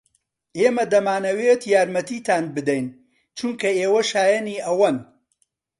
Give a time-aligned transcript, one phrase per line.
[0.59, 2.85] ئێمە دەمانەوێت یارمەتیتان بدەین
[3.37, 4.97] چونکە ئێوە شایەنی ئەوەن.